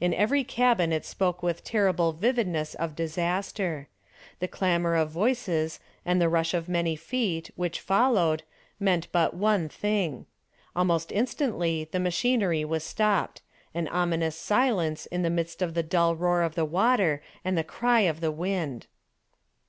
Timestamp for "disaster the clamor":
2.96-4.96